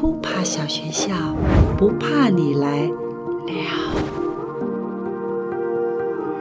[0.00, 1.14] 扑爬小学校，
[1.76, 2.94] 不怕你来了。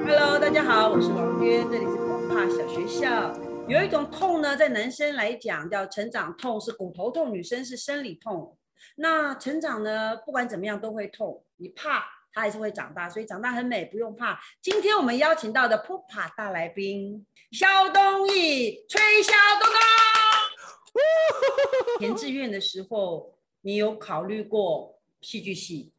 [0.08, 3.34] Hello，大家好，我是王娟，这里是不怕小学校。
[3.68, 8.58] 有一种痛呢，在男生来讲叫成长痛，是骨头痛；女生是生理痛。
[8.96, 14.40] 那成长呢，不管怎么样都会痛，你怕它还是会长大，所以长大很美，不用怕。
[14.62, 19.80] 今天我们邀请到的扑爬大来宾，肖东义，吹肖东东。
[22.00, 25.92] 填志愿的时候，你有考虑过戏剧系？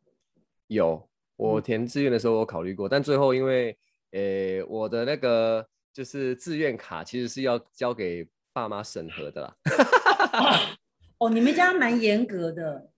[0.69, 3.77] 有，我填志愿的时候我考虑过，但最后因为，
[4.13, 9.57] 呃，我的那个就是志愿卡其实是要交给爸妈审核的啦。
[11.19, 12.91] 哦，你们家蛮严格的，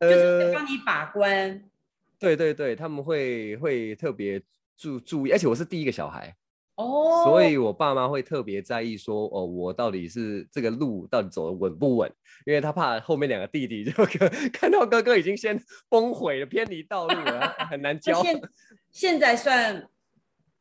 [0.00, 1.70] 就是帮你把关。
[2.18, 4.42] 对对对，他们会会特别
[4.76, 6.36] 注注意，而且我是第一个小孩。
[6.78, 12.08] 哦，所以我爸妈会特别在意说，哦，我到底是这个路到底走的稳不稳？
[12.46, 13.92] 因为他怕后面两个弟弟就
[14.54, 18.22] 看到哥哥已经先崩毁了，偏离道路了， 很难教。
[18.22, 18.40] 现
[18.92, 19.88] 现在算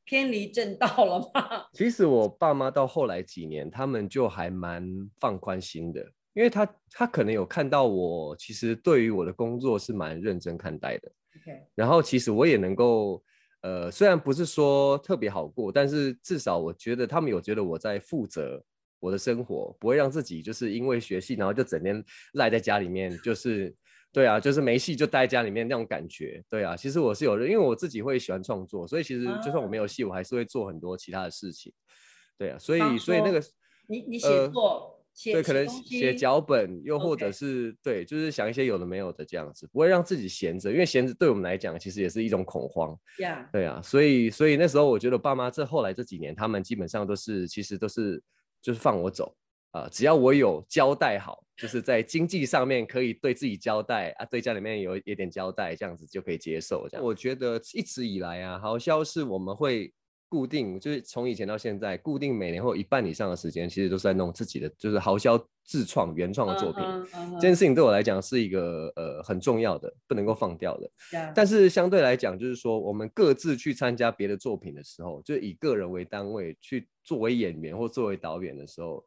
[0.06, 1.66] 偏离正道了吗？
[1.74, 4.84] 其实我爸妈到后来几年，他们就还蛮
[5.20, 6.02] 放宽心的，
[6.34, 11.12] 因为他他可能有看到我其实对于我的工作是蛮认真看待的。
[11.42, 13.24] OK，然后其实我也能够。
[13.68, 18.64] 呃，虽然不是说特别好过，但是至少我觉得他们有觉得我在负责
[18.98, 22.02] 我的生活，不会让自己就是因为学戏，然后就整天
[22.36, 23.76] 赖在家里面，就是
[24.14, 26.42] 对啊，就是没戏就待在家里面那种感觉。
[26.50, 31.74] 对啊，其实我是有，因为我自己会喜欢创作，所以其实就算我没有戏，我还是会做很多其他的事情。
[32.38, 33.44] 对啊，所以所以那个
[33.88, 34.97] 你你写作。
[35.24, 42.96] 对，可能写脚本，又或者是对，就是想一些有的没有的这样子，不会让自己闲着，因为闲着对我们来讲，其实也是一种恐慌。
[43.52, 48.22] 对啊，所以所以那时候我觉得爸妈这后来这几年，他们基本上都是其实都是
[48.62, 49.36] 就是放我走
[49.72, 56.88] 啊，只要我有交代好，就是在经济上面可以对自己交代啊，对家里面有一点交代，这样子就可以接受。
[56.88, 59.92] 这样，我觉得一直以来啊，好像是我们会。
[60.30, 66.84] 固定就是从以前到现在，固定每年或一半以上的时间，其实都是在弄自己的，就是豪销自创原创的作品。
[67.36, 70.92] 这件事情对我来讲是一个呃很重要的，不能够放掉的。
[71.34, 79.04] 但是相对来讲，就是说我们各自去参加别的作品的时候，就以个人为单位去作为演员或作为导演的时候，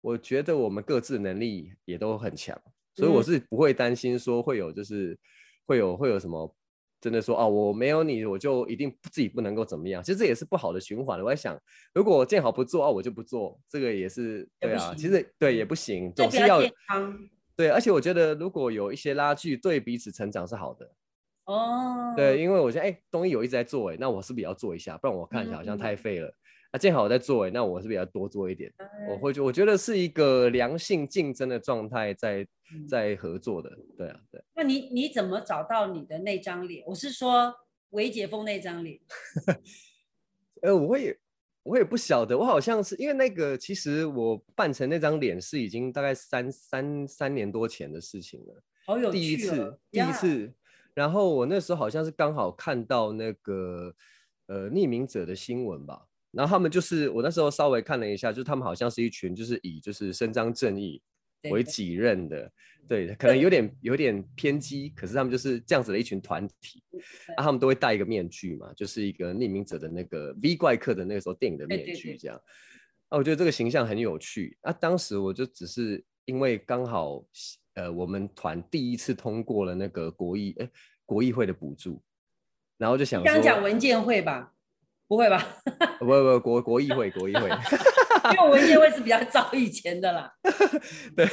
[0.00, 2.56] 我觉得我们各自能力也都很强，
[2.94, 5.18] 所以我是不会担心说会有就是
[5.66, 6.54] 会有会有什么。
[7.02, 10.00] 真的说啊，我没有你，我就一定自己不能够怎么样。
[10.00, 11.20] 其实这也是不好的循环。
[11.20, 11.60] 我在想，
[11.92, 14.94] 如果见好不做啊，我就不做，这个也是对啊。
[14.96, 16.62] 其实对也不行，总是要
[17.56, 17.70] 对。
[17.70, 20.88] 而且我觉得如果有一些拉锯，对彼此成长是好的。
[21.46, 24.96] 哦，对，因为我觉得哎，东一有一直在做哎，那我是不是也要做一下？
[24.96, 26.32] 不然我看起来好像太废了。
[26.72, 28.72] 那正好我在做哎，那我是不是要多做一点？
[29.10, 32.46] 我会觉我觉得是一个良性竞争的状态，在
[32.88, 34.42] 在合作的，对啊，对。
[34.54, 36.82] 那你你怎么找到你的那张脸？
[36.86, 37.54] 我是说
[37.90, 38.98] 韦解峰那张脸。
[40.62, 41.18] 呃，我也
[41.62, 48.62] 我也不晓得，我好像是因为那个，其实我扮成那张脸是已经大概三三三年多前的事情了。
[48.86, 50.50] 好有趣第一次，第一次。
[50.94, 53.94] 然后我那时候好像是刚好看到那个
[54.46, 56.06] 呃匿名者的新闻吧。
[56.32, 61.00] 然后他们就是我那时候稍微看了一下，就是他们好像是一群就是以就是伸张正义
[61.50, 62.50] 为己任的，
[62.88, 66.82] 对，可能有点有点偏激，可是他们就是这样子的一群团体，
[67.36, 72.36] 啊，他们都会戴一个面具嘛，就是一个匿名者的那个 V 怪客的那个时候电影的面具这样，
[73.08, 77.22] 啊，我觉得这个形象很有趣，啊，当时我就只是因为刚好
[77.74, 80.70] 呃我们团第一次通过了那个国议哎
[81.04, 82.00] 国议会的补助，
[82.78, 84.51] 然后就想刚讲文件会吧。
[85.12, 85.46] 不会吧？
[86.00, 87.50] 不不不，国国议会，国议会，
[88.32, 90.32] 因为文件会是比较早以前的啦。
[91.14, 91.26] 对，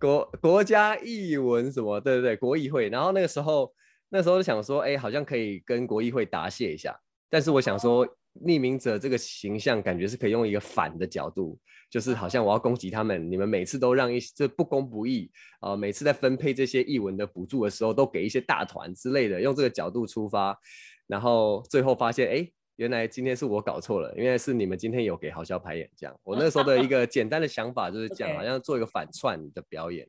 [0.00, 2.00] 国国家译文什么？
[2.00, 2.88] 对对对，国议会。
[2.88, 3.70] 然后那个时候，
[4.08, 6.98] 那时候就想说，哎，好像可以跟国议会答谢一下。
[7.28, 8.08] 但是我想说，
[8.42, 11.58] 匿名者这个形象，感觉是可以用一个反的角度，
[11.90, 20.58] 就是好像我要攻击他们，你们每次都让一这不公不义啊，每次在分配这些译文的补助的时候，都给一些大团之类的，用这个角度出发，
[21.06, 22.50] 然后最后发现，哎。
[22.76, 26.20] 原来今天是我搞错了，因为是你们今天有给豪笑排演这样。
[26.24, 30.08] 我那时候的一 个简单的想法就是这样，好像做一个反串的表演，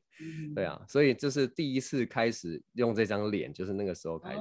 [0.54, 4.40] 对啊，所以就是第一次开始用这张脸，就是那个时候开始。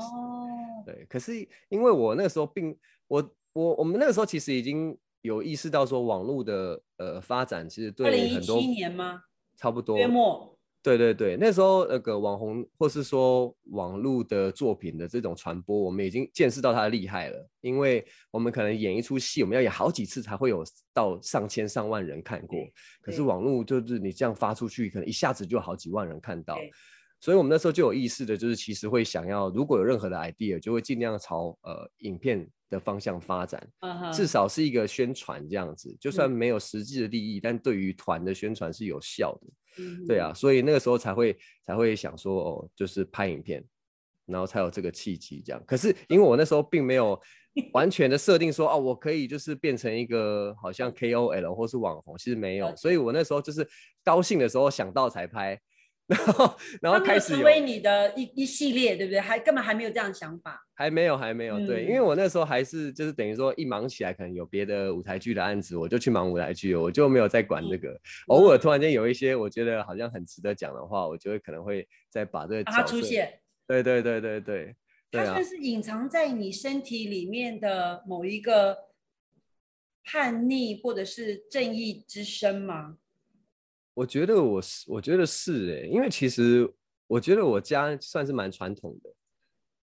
[0.86, 2.76] 对，可是因为我那个时候并
[3.08, 9.22] 我我我们那个时候其实已经有意识到说网络的呃发展其实对很多年吗？
[9.56, 10.55] 差不多月末。
[10.86, 17.50] 对对对，那时候那个网红或是说网络的作品的这种传播，我们已经见识到它的厉害了。
[17.62, 22.60] 因为我们可能演一出戏，我们要演好几次才会有到上千上万人看过。
[23.02, 26.56] 可是网络就是你这样发出去，可能一下子就好几万人看到。
[27.20, 33.68] 所以我们那时候就有意识的，就是其实会想要，如果有任何的 idea，就会尽量朝呃影片的方向发展，
[34.14, 39.48] 至少是一个宣传这样子，就算没有实际的利益，但对于团的宣传是有效的。
[40.08, 43.64] 对啊，所以那个时候才会才会想说，哦，就是拍影片，
[44.26, 45.64] 然后才有这个契机这样。
[45.66, 47.20] 可是因为我那时候并没有
[47.74, 52.76] 完全的设定说，哦，我可以就是变成一个好像 KOL 或是网红，其实没有。
[52.76, 53.68] 所以我那时候就是
[54.04, 55.60] 高兴的时候想到才拍。
[56.14, 59.20] 然后，然后开始成为你的一一系列，对不对？
[59.20, 61.58] 还根本还没有这样的想法，还没有，还没有。
[61.66, 68.00] 对，因为我那时候还是就是等于说一忙起来，可能有别的舞台剧的案子，我就去忙舞台剧，我就没有再管这个。
[68.28, 73.40] 偶尔突然间有一些我觉得好像很值得讲的话，我就会可能会再把这个它出现。
[73.66, 74.76] 对对对对对，
[75.12, 78.78] 它算是隐藏在你身体里面的某一个
[80.04, 82.98] 叛逆或者是正义之声吗？
[83.96, 86.72] 我觉得我是，我觉得是哎，因为其实
[87.08, 89.10] 我觉得我家算是蛮传统的，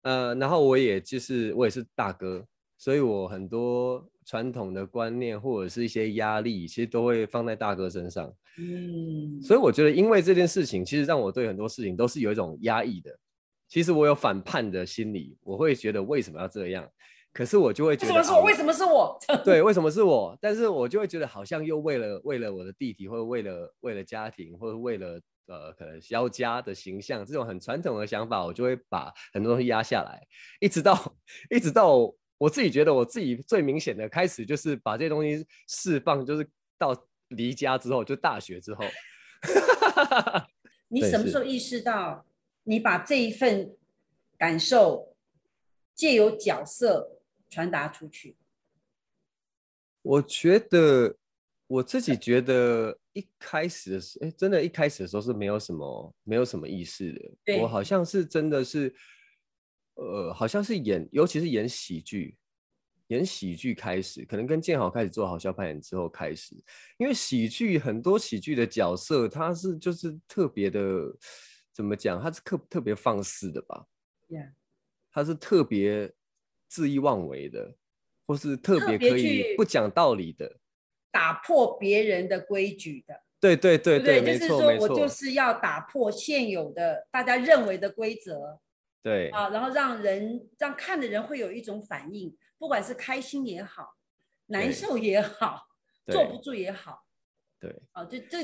[0.02, 2.44] 呃，然后我也就是我也是大哥，
[2.78, 8.34] 所以我很多传统的观念或者是一些压力，其实都会放在大哥身上。
[8.58, 13.16] 嗯，所以我觉得因为这件事情，其实让我对很多事情都是有一种压抑的。
[13.68, 16.90] 其实我有反叛的心理，我会觉得为什么要这样？
[17.32, 18.42] 可是我就会觉得，为什么是我？
[18.42, 19.18] 为什么是我？
[19.44, 20.36] 对，为什么是我？
[20.40, 30.20] 但是我就会觉得，好像又为了为了我的弟弟，或者为了为了家庭，或者为了呃可能肖家的形象，这种很传统的想法，我就会把很多东西压下来，
[30.58, 31.14] 一直到
[31.50, 36.44] 一直到我自己觉得我自己最明显的开始，就是把这些东西释放，就是
[36.78, 36.96] 到
[37.28, 38.84] 离家之后，就大学之后。
[40.88, 42.26] 你什么时候意识到
[42.64, 43.76] 你把这一份
[44.36, 45.14] 感受
[45.94, 47.18] 借由角色？
[47.50, 48.36] 传达出去。
[50.02, 51.14] 我觉得
[51.66, 57.58] 我自己觉得一开始的时候，哎，真的，一开始的时候是没有什么，没有什么意识的。
[57.60, 58.94] 我好像是真的是，
[59.96, 62.38] 呃，好像是演，尤其是演喜剧，
[63.08, 66.54] 演喜剧开始，可能跟建豪开始做好笑扮演之后开始，
[66.96, 70.80] 因为喜剧很多喜剧的角色，他是就是特别的，
[71.74, 72.18] 怎么讲？
[72.22, 73.86] 他是特特别放肆的吧？
[75.12, 76.10] 他是特别。
[76.70, 77.74] 恣意妄为的，
[78.26, 80.58] 或是特别可以不讲道理的，
[81.10, 88.60] 打破别人的规矩的，对对对对，没错没错，我就是要打破现有的大家认为的规则，
[89.02, 89.28] 对。
[89.30, 93.96] 啊，然后让人让看的人会有一种反应，不管是开心也好，
[94.46, 95.66] 难受也好，
[96.06, 97.04] 坐不住也好，
[97.58, 98.38] 对，啊，这这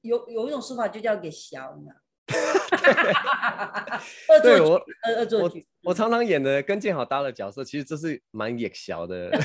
[0.00, 1.92] 有有一种说法就叫给小呢。
[4.42, 4.74] 对 我
[5.16, 9.30] 恶作剧，我常常演的跟建豪搭的角色，其实这是蛮野小的。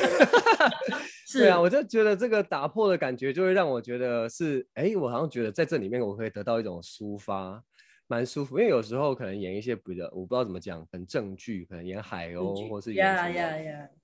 [1.33, 7.63] 对啊，我就觉得这个打破的感觉，就会让我觉得是，哎，我好像觉得在这里面我可以得到一种抒发，
[8.07, 8.59] 蛮舒服。
[8.59, 13.29] 因为有时候可能演一些比较，我不知道怎么讲，很正剧，可能演海鸥或是演什么。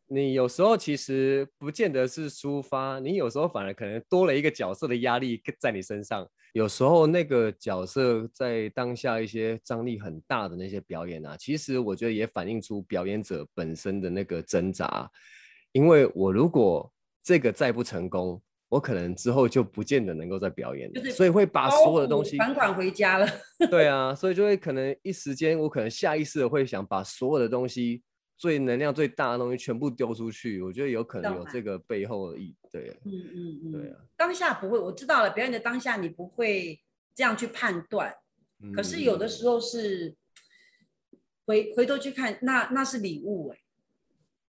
[0.10, 6.26] 你有时候其实不见得是抒发，你有时候反而可能多了一个角色的压力在你身上。
[6.54, 15.10] 有时候那个角色在当下一些张力很大的那些表演啊，其实我觉得也反映出表演者本身的那个挣扎。
[15.74, 16.90] 因为我如果
[17.22, 23.28] 这个再不成功，我可能之后就不见得能够再表演了，所以会把所有的东西款款回家了。
[23.70, 28.02] 对啊，所以就会可能一时间，我可能下意识的会想把所有的东西。
[28.38, 33.98] 最能量最大的东西全部丢出去，我觉得有可能有这个背后的意，对，嗯嗯嗯，对啊。
[34.16, 35.32] 当下不会，我知道了。
[35.32, 36.80] 表演的当下你不会
[37.16, 38.16] 这样去判断，
[38.76, 40.16] 可是有的时候是
[41.46, 43.58] 回回头去看，那那是礼物哎。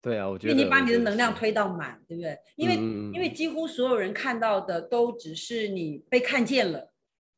[0.01, 0.55] 对啊，我觉得。
[0.55, 2.37] 你把你的能量推到满，对不对？
[2.55, 2.75] 因为
[3.13, 6.91] 因为几乎所有人看到的都只是你被看见了，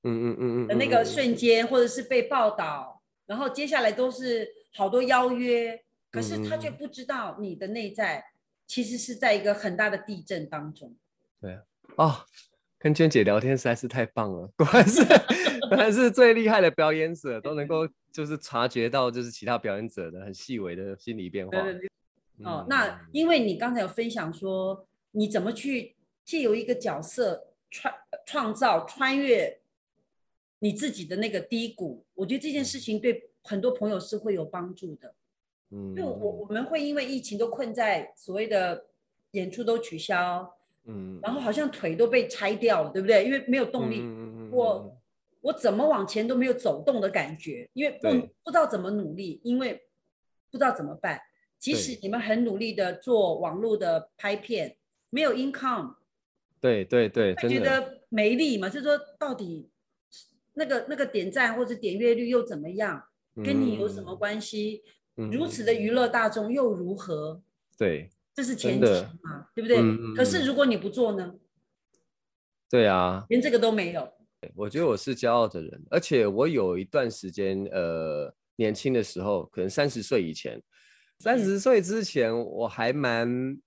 [0.04, 5.84] 嗯嗯嗯嗯的那个瞬间，或者是被报道，然后接下来都是好多邀约。
[6.18, 8.26] 可是他却不知道你的内在
[8.66, 10.96] 其实是在一个很大的地震当中。
[11.40, 11.62] 对啊，
[11.98, 12.16] 哦，
[12.80, 15.06] 跟娟姐聊天实在是太棒了，果然是
[15.70, 21.58] 果然是最厉害的表演者，都能够就是察觉到就是其他表演者的很细微的心理变化。
[22.44, 25.96] 哦，那因为你刚才有分享说你怎么去
[26.26, 27.94] 借由一个角色创
[28.26, 29.60] 创造穿越
[30.60, 35.14] 你自己的那个低谷，我觉得这件事情对很多朋友是会有帮助的。
[35.72, 38.86] 嗯，就我我们会因为疫情都困在所谓的
[39.32, 40.56] 演出都取消，
[40.86, 43.26] 嗯，然后好像腿都被拆掉了，对不对？
[43.26, 44.02] 因为没有动力，
[44.52, 44.98] 我
[45.42, 48.10] 我怎么往前都没有走动的感觉，因为不
[48.44, 49.84] 不知道怎么努力，因为
[50.50, 51.20] 不知道怎么办。
[51.60, 54.78] 即使你们很努力的做网络的拍片，
[55.10, 55.96] 没有 income，
[56.62, 58.70] 对对对，会觉得没力嘛？
[58.70, 59.68] 就是说到底
[60.54, 63.04] 那个那个点赞或者点阅率又怎么样？
[63.44, 64.84] 跟你有什么关系？
[65.18, 67.42] 如此的娱乐大众又如何？
[67.78, 68.86] 对，这是前提
[69.22, 69.78] 嘛，对不对？
[70.16, 71.36] 可是如果你不做呢？
[72.70, 74.14] 对啊，连这个都没有。
[74.54, 80.62] 我觉得我是骄傲的人，而且我有一段时间，呃，年轻的时候，可能三十岁以前，
[81.20, 83.58] 三十岁之前，我还蛮，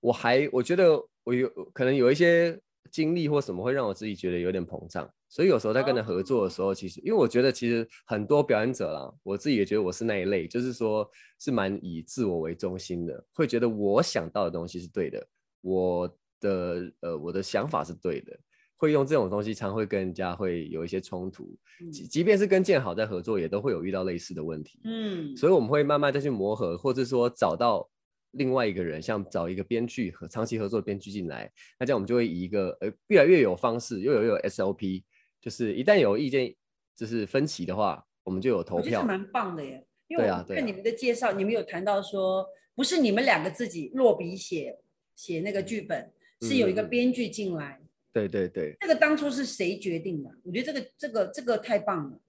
[0.00, 2.58] 我还我觉得我有可能有一些
[2.90, 11.08] 经历或什么会让我自己觉得有点膨胀，所以有时候在跟他合作的时候，其实因为我觉得其实很多表演者啦，我自己也觉得我是那一类，就是说
[11.38, 15.26] 是蛮以自我为中心的，会觉得我想到的东西是对的，
[15.60, 16.08] 我
[16.40, 18.38] 的呃我的想法是对的。
[18.76, 21.56] 会用这种东西，常会跟人家会有一些冲突，
[21.92, 24.80] 即即便是跟建好在合作，也都会有遇到类似的问题。
[24.82, 27.88] 嗯，所以我们会慢慢再去磨合，或者说找到
[28.32, 35.02] 另外一个人，像找一个编剧和长期合作的编剧进来，那这样我们就会以一个呃越来越有方式，又有又有 SOP，
[35.40, 36.54] 就是一旦有意见
[36.96, 39.04] 就是分歧的话，我们就有投票。
[39.04, 44.78] 蛮棒的耶，因为我看你们的介绍，你们有谈到说，不是你们两个自己落笔写
[45.14, 47.80] 写那个剧本，是有一个编剧进来。
[48.12, 50.30] 对对对，这个当初是谁决定的？
[50.44, 52.20] 我觉得这个这个这个太棒了。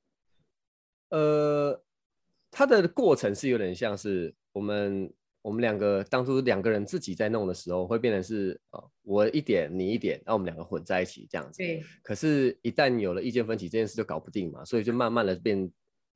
[1.10, 1.84] 呃，
[2.50, 11.60] 它的过程是有点像是我们我们两个当初两个人自己在弄的时候，会变成是啊，我一点你一点，那我们两个混在一起这样子。
[11.60, 11.84] 对。
[12.02, 15.72] 可是，一旦有了意见分歧，这件事就搞不定嘛，所以就慢慢的变。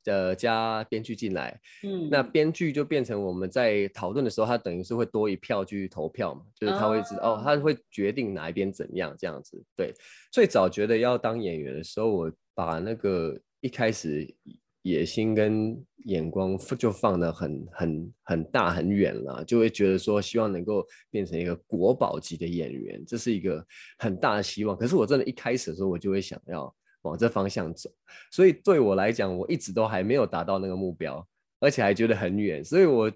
[0.06, 9.62] 呃，加编剧进来，嗯，那编剧就变成我们在讨论的时候，他等于是会多一票去投票嘛，就是他会知道哦，他会决定哪一边怎样这样子。
[9.76, 9.94] 对，
[10.32, 14.26] 最早觉得要当演员的时候，我把那个一开始
[14.88, 23.66] 野心跟眼光就放的很很很大很远了，就会觉得说希望能够变成一个国宝级的演员，这是一个
[23.98, 24.78] 很大的希望。
[24.78, 26.74] 可是我真的一开始的时候，我就会想要。
[27.04, 27.90] 往这方向走，
[28.32, 31.26] 所以对我来讲，我一直都还没有达到那个目标，
[31.62, 33.10] 而且还觉得很远，所以我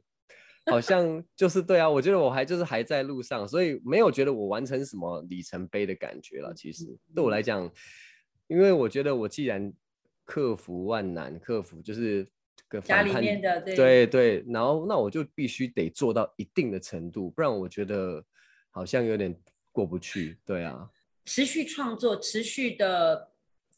[0.67, 6.53] 好像就是对啊，我觉得我还就是还在路上，所以没有觉得我完成什么里程碑的感觉了。
[6.53, 7.69] 其实对我来讲，
[8.47, 9.73] 因为我觉得我既然
[10.31, 12.25] 克服万难，克服就是
[12.69, 18.23] 个家里面的对对，然后那我就必须得做到一定的程度，不然我觉得
[18.69, 19.35] 好像有点
[19.73, 20.37] 过不去。
[20.45, 20.89] 对啊，
[21.25, 23.27] 持续创作，持续的。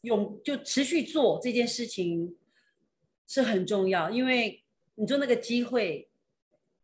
[0.04, 2.36] 用就持续做这件事情
[3.26, 4.62] 是很重要，因为
[4.96, 6.06] 你说那个机会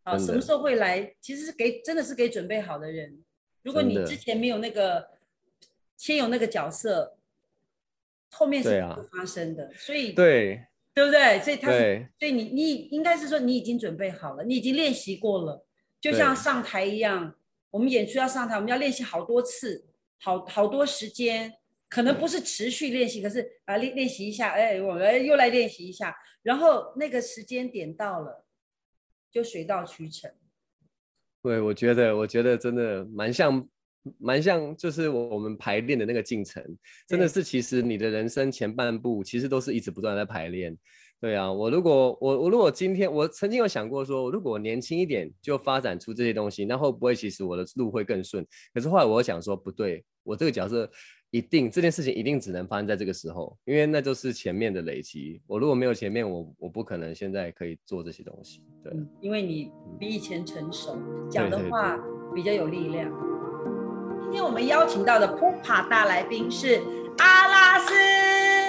[0.04, 1.14] 啊，什么时候会来？
[1.20, 3.22] 其实是给真的是给准备好的人。
[3.62, 5.06] 如果你之前没有那个
[5.98, 7.14] 先有那个角色，
[8.30, 9.72] 后面是不会发生的。
[9.74, 11.40] 所以对对不对？
[11.40, 15.66] 所以他所以你你应该是说你已经准备好了，你已经练习过了，
[16.00, 17.34] 就像上台一样，
[17.70, 19.86] 我们演出要上台，我们要练习好多次，
[20.18, 21.54] 好好多时间。
[21.88, 28.44] 可能不是持续练习，可是啊练练习一下，哎，我们又来练习一下，然后那个时间点到了，
[29.28, 30.30] 就水到渠成。
[31.42, 33.68] 对，我觉得，我觉得真的蛮像，
[34.18, 36.62] 蛮像，就是我们排练的那个进程，
[37.06, 40.76] 真的是，其实你的人生前半部其实都是一直不断在排练。
[41.20, 48.46] 对啊，我如果我我如果今天我曾经有想过说，如果我年轻一点就发展出这些东西，那会不会其实我的路会更顺？
[48.72, 50.90] 可是后来我想说，不对，我这个角色。
[51.32, 55.40] 一定这件事情一定只能发生在这个时候，因为那就是前面的累积。
[55.46, 58.64] 我如果没有前面，我我不可能现在可以做这些东西。
[58.82, 60.98] 对，因为你比以前成熟，
[61.30, 61.96] 讲的话
[62.34, 63.29] 比较有力量。
[64.30, 66.80] 今天我们邀请到的普帕大来宾是
[67.18, 67.92] 阿拉斯，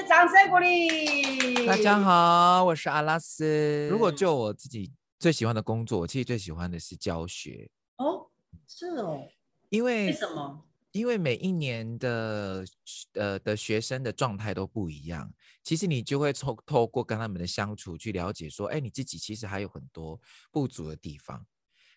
[0.10, 1.68] 掌声鼓励。
[1.68, 3.88] 大家好，我是阿拉斯。
[3.92, 7.70] 如果就我自己最喜欢的工作，我其实最喜欢的是教学。
[7.98, 8.26] 哦，
[8.68, 9.22] 是哦，
[9.70, 10.64] 因为为什么？
[10.94, 12.66] 因为每一年的
[13.14, 21.46] 呃的学生的状态都不一样，其实你就会透透过跟他们的相处去了解，说，哎，你自己其实还有很多不足的地方，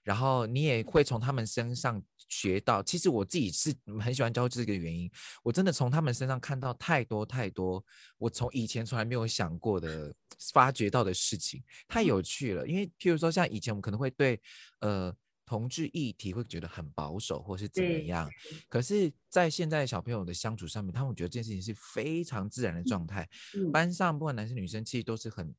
[0.04, 2.82] 然后你也会从他们身上学到。
[2.82, 5.10] 其实我自己是很喜欢教这个原因，
[5.42, 7.84] 我真的从他们身上看到太多太多，
[8.18, 10.14] 我从以前从来没有想过的
[10.52, 12.64] 发掘到的事情，太有趣了。
[12.68, 14.40] 因为譬如说像以前我们可能会对
[14.80, 15.12] 呃。
[15.46, 18.30] 同志议题会觉得很保守，或是怎么样？
[18.66, 23.28] 可是，在现在小朋友的相处上面，他们觉得这件事情是非常自然的状态。
[23.70, 25.54] 班上不管男生女生，其实都是很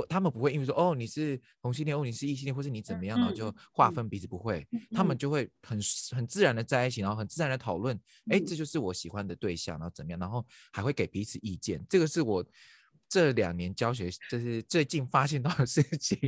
[0.00, 5.78] 不，他们不会因为说哦你是同性恋，哦你是异性恋，或是你怎么样，然后就划分彼此，不会，他们就会很
[6.14, 7.98] 很自然的在一起，然后很自然的讨论，
[8.30, 11.84] 哎，这就是我喜欢的对象，然后怎么样，然后还会给彼此意见。
[11.88, 12.44] 这个是我。
[13.10, 16.18] 这两年教学，就是最近发现到的事情，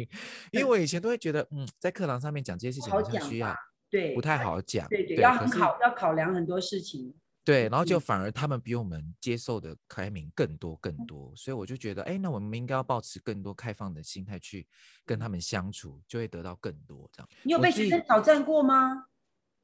[0.50, 3.54] 因为我以前都会觉得，嗯，在课堂上面讲这些事情好像需要，
[3.90, 7.14] 对，不太好讲，对对，要考要考量很多事情。
[7.42, 14.68] 对，然后就反而他们比我们接受的开明更多更多，所以我就觉得，哎，那我们应该要保持更多开放的心态去
[15.06, 17.28] 跟他们相处，就会得到更多这样。
[17.42, 19.06] 你有被学生挑战过吗？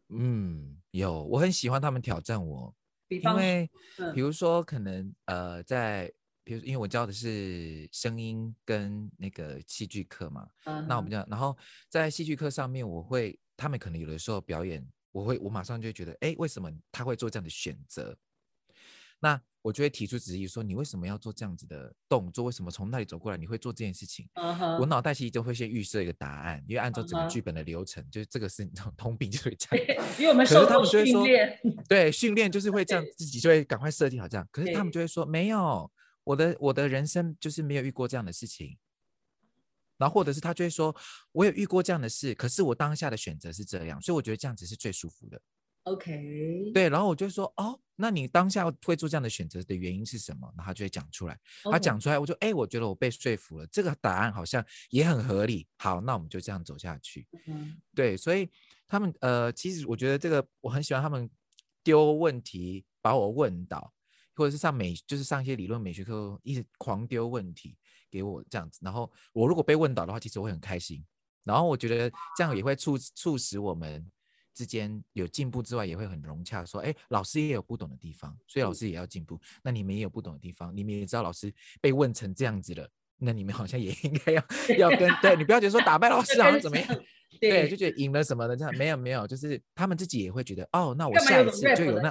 [0.08, 2.74] 嗯，有，我很喜欢他们挑战我，
[3.08, 3.70] 因为
[4.14, 6.10] 比如说可能呃，在
[6.44, 10.48] 比如因为我教的是声音跟那个戏剧课嘛，
[10.88, 11.56] 那我们讲，然后
[11.90, 14.84] 在戏剧课上面，我会他们可能有的时候表演。
[15.16, 18.14] 我会，我马上就会觉得，哎，为什么他会做这样的选择？
[19.18, 22.44] 那我就会提出质疑，说你为什么要做这样子的动作？
[22.44, 24.28] 为什么从那里走过来你会做这件事情？
[24.78, 30.06] 我脑袋其实就会先预设一个答案，因为按照整个剧本的流程，就是这个是通病，就会这样。
[30.20, 31.58] 因为我们受过训练，
[31.88, 34.46] 对，训练就是会这样，自己就会赶快设计好这样。
[34.52, 35.90] 可是他们就会说，没有，
[36.24, 38.76] 我的我的人生就是没有遇过这样的事情。
[39.98, 40.94] 然后或者是他就会说，
[41.32, 45.40] 我有遇过这样的事，可是我当下的选择是这样，所以我觉得这样子是最舒服的。
[45.84, 46.88] OK，对。
[46.88, 50.52] 然后我就说，哦，那你当下会做这样的选择的原因是什么？
[50.56, 51.38] 然后他就会讲出来。
[51.70, 55.68] 他讲出来，我就哎，我觉得我被说服了，这个答案好像也很合理。
[55.78, 57.28] 好，那我们就这样走下去。
[57.46, 58.16] 嗯，对。
[58.16, 58.50] 所以
[58.88, 61.30] 他们呃，其实我觉得这个我很喜欢他们
[61.84, 63.94] 丢问题把我问倒，
[64.34, 67.76] 或者是上美就是上一些理论美学课一直狂丢问题。
[68.16, 71.04] 给我这样子，然后我如果被问到的话，其实我会很开心。
[71.44, 74.04] 然后我觉得这样也会促促使我们
[74.54, 76.64] 之间有进步之外，也会很融洽。
[76.64, 79.38] 说，哎，老师也有不懂的地方，所以老师也要进步。
[79.62, 84.42] 那你们也有不懂的地方，你们也知道老师被问成这样子了，那你们好像也 应该要
[84.78, 86.88] 要跟对你不要觉得说打败老师好像怎么样，
[87.38, 88.76] 对，就觉得赢了什么的这样。
[88.76, 92.10] 没有没有，就是他们自己也会觉得，哦，那我下一次就有那，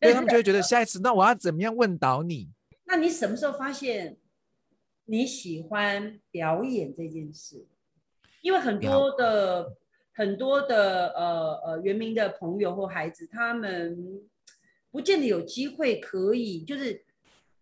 [0.00, 2.50] 对他们就会 觉得下一次那我要怎么样问倒你？
[2.84, 4.18] 那你什么时候发现？
[5.10, 7.66] 你喜欢表演这件事，
[8.42, 9.76] 因为很多的
[10.12, 14.22] 很多的呃呃原名的朋友或孩子，他们
[14.92, 17.04] 不见得有机会可以，就是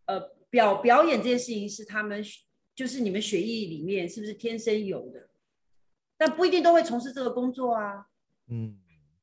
[0.05, 2.23] 呃表表演这件事情是他们
[2.75, 5.31] 就是你们血液里面是不是天生有的？
[6.19, 8.09] 但不一定都会从事这个工作啊。
[8.49, 8.79] 嗯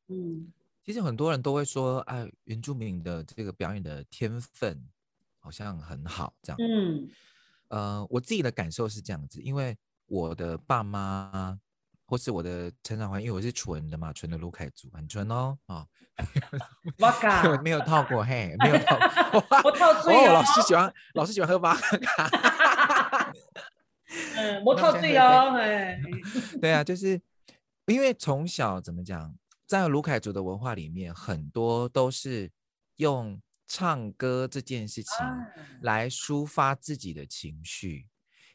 [0.08, 0.52] 嗯，
[0.84, 4.84] 其实很多人都会说，哎，原住民的这个表演的天分
[5.38, 6.58] 好像很好，这样。
[6.60, 7.08] 嗯。
[7.70, 9.76] 呃，我自己的感受是这样子，因为
[10.06, 11.60] 我的爸妈
[12.06, 15.86] 或是我的成长环境，因为我是纯的嘛，纯的卢凯族，很纯哦，啊，
[17.00, 18.96] 哇嘎， 没有套过，嘿，没有套，
[19.64, 23.34] 我套醉哦，老师喜欢，老师喜欢喝哇嘎，
[24.38, 26.00] 嗯，我套醉哦，哎，
[26.62, 27.20] 对啊，就是
[27.88, 32.52] 因为从小怎么讲，在卢凯族的文化里面，很多都是
[32.98, 33.42] 用。
[33.68, 35.12] 唱歌这件事情
[35.82, 38.08] 来抒发自己的情绪，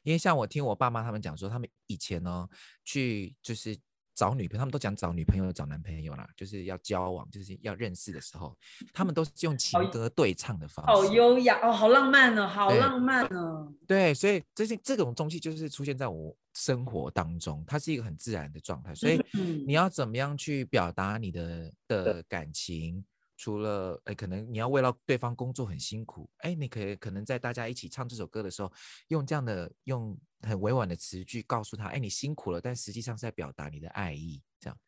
[0.03, 2.49] 因为像我听我爸妈他们讲说，他们以前呢
[2.85, 3.77] 去就是
[4.15, 8.57] 找女朋友，他们都讲找女朋友、找男朋友啦，就是要交往，就是要认识的时候，
[8.93, 13.73] 他们都是用情歌对唱的方式，好优雅哦，好浪漫哦，好浪漫哦。
[13.87, 18.95] 对，所以这些这种东西就是出现在我生活当中，它是一个很自然的状态。
[18.95, 19.21] 所以
[19.67, 23.05] 你要怎么样去表达你的的感情？
[23.41, 28.71] 除了哎，可能你要为了对方工作很辛苦，哎，你可以可能在大家一起唱这首歌的时候，
[29.09, 34.79] 用这样的用很委婉的词句告诉他，哎，你辛苦了，但实际上是在表达你的爱意，这样，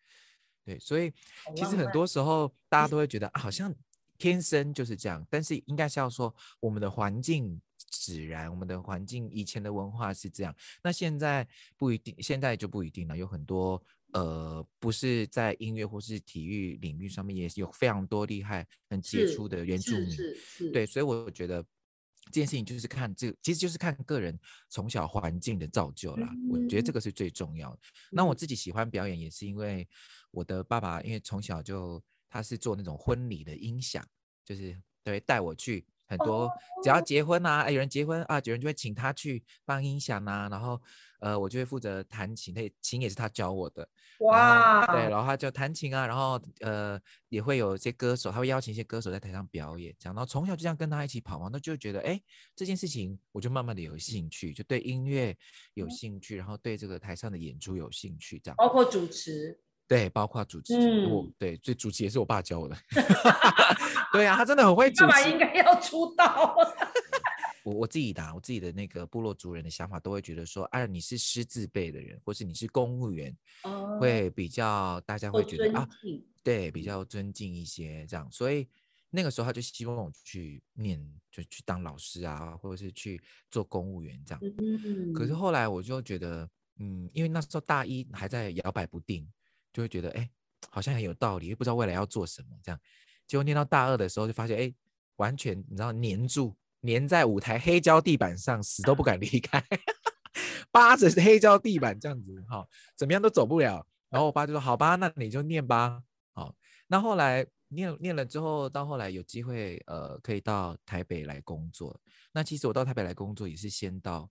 [0.67, 1.11] 对，所以
[1.57, 3.75] 其实很多时候大家 都会觉得好像
[4.19, 7.59] 天生就是这样，但是应该是要说我们的环境
[7.91, 13.83] 使然，我们的环境以前的文化是这样，那现在不一定，现在就不一定了，有很多。
[14.13, 20.09] 呃，不是在音乐或是体育领域上面，也是有非常多厉害、很杰出的原住民。
[20.73, 21.63] 对，所以我觉得
[22.27, 26.31] 这件事情就是看这，其实就是看个人从小环境的造就啦。
[26.51, 27.79] 我觉得这个是最重要的。
[28.11, 29.89] 那我自己喜欢表演，也是因为
[30.31, 34.07] 我的爸爸，因为从小就他是做那种婚礼的音响，
[34.45, 35.87] 就是对带我去。
[36.13, 36.51] 很多
[36.83, 40.81] 只要结婚啊，有人结婚啊，有人就会请他去放音响啊，然后
[41.21, 43.89] 呃，我就会负责弹琴，那琴也是他教我的。
[44.21, 52.21] 哇，对，然后他就弹琴啊，然后呃，也会有一些歌手，他会邀请一些歌手在台上表演，这样，然后从小就这样跟他一起跑嘛，那就觉得哎，
[52.55, 55.37] 这件事情我就慢慢的有兴趣，就对音乐
[55.75, 58.57] 有兴趣，然后对这个台上的演出有兴趣，这样。
[58.57, 59.59] 包括主持。
[59.93, 62.75] 对，包括主持，我对，最主持也是我爸教我的。
[64.11, 65.07] 对啊，他真的很会主持。
[65.07, 66.57] 爸爸应该要出道。
[67.63, 73.37] 我我自己的，我自己的那个部落族人的想法，都会觉得说，哎，你是师字辈的人，或是你是公务员，
[74.01, 75.87] 会比较大家会觉得啊，
[76.43, 78.27] 对，比较尊敬一些这样。
[78.33, 78.67] 所以
[79.11, 80.99] 那个时候他就希望我去念，
[81.31, 84.41] 就去当老师啊，或者是去做公务员这样。
[84.57, 85.13] 嗯。
[85.13, 89.31] 可是后来我就觉得，嗯，因为那时候大一还在摇摆不定。
[89.73, 90.31] 就会觉得哎，
[90.71, 92.81] 好像很有道理，又不知道未来要做什么这样。
[93.27, 94.75] 结果念到大二的时候就发现，哎，
[95.17, 99.65] 完全你知道粘住，粘在舞台黑胶地板上，死都不敢离开，
[100.71, 103.87] 扒着黑胶地板这样子，哈，怎么样都走不了。
[104.11, 106.03] 然后我爸就说：“好吧，那你就念吧。”
[106.35, 106.55] 好，
[106.87, 111.99] 那后来念念了之后，到后来有机会，呃，可以到台北来工作。
[112.31, 114.29] 那其实我到台北来工作也是先到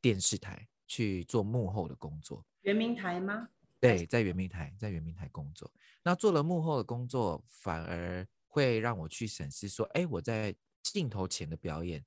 [0.00, 2.42] 电视台去做幕后的工作。
[2.62, 3.48] 圆明台吗？
[3.80, 5.70] 对，在圆明台，在圆明台工作。
[6.02, 12.04] 那做了幕后的工作，反而会让我去审视说：“哎，我在镜头前的表演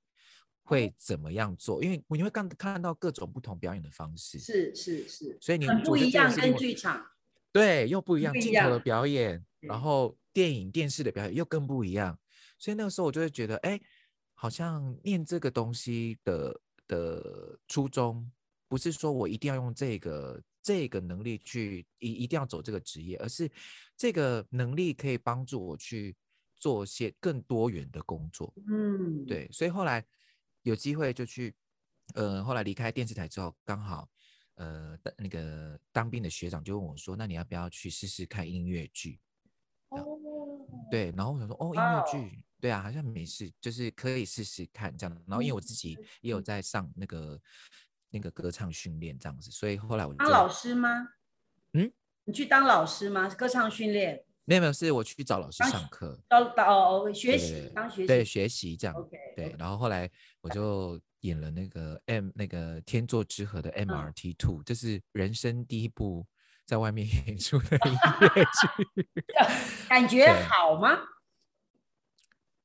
[0.61, 4.37] 会怎么样做？”因为你会看看到各种不同表演的方式。
[4.37, 7.03] 是是是，所以你不一样，跟剧场。
[7.51, 12.19] 对，又不一样，镜头的表演，然后电影、电视的表演又更不一样。
[12.57, 13.79] 所以那个时候我就会觉得，哎，
[14.33, 18.31] 好像念这个东西的的初衷，
[18.67, 23.51] 不是说我一定要用这个这个能力去一一定要走这个职业，而是
[23.95, 26.15] 这个能力可以帮助我去
[26.55, 28.51] 做些更多元的工作。
[28.67, 29.47] 嗯，对。
[29.51, 30.03] 所以后来
[30.63, 31.53] 有机会就去，
[32.15, 34.09] 呃，后来离开电视台之后，刚好。
[34.55, 39.19] 呃，那个当兵的学长就问我说：“那你要不要去试试看音乐剧？”
[39.89, 40.19] 哦，
[40.91, 47.41] 对，然后我想说：“哦，音乐剧，对啊，好像没事，就是可以试试看这样。”然后因为我自己也有在上那个
[48.13, 51.09] 那个歌唱训练这样子，所以后来我当老师吗？
[51.73, 51.91] 嗯，
[52.23, 53.27] 你去当老师吗？
[53.27, 54.23] 歌唱训练？
[54.45, 58.95] 没有没有，是我去找老师上课，当哦学习当学习对学习这样。
[58.95, 60.09] OK，对，然后后来
[60.41, 60.97] 我就。
[61.23, 66.27] 演了那个 M 那个天作之合的 MRT Two，这是人生第一部
[66.65, 69.23] 在外面 演出的音乐剧，
[69.87, 70.99] 感觉好吗？